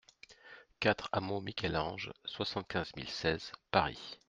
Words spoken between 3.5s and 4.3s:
Paris